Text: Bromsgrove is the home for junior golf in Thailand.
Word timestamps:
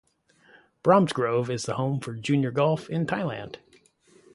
Bromsgrove 0.83 1.51
is 1.51 1.61
the 1.65 1.75
home 1.75 1.99
for 1.99 2.15
junior 2.15 2.49
golf 2.49 2.89
in 2.89 3.05
Thailand. 3.05 3.57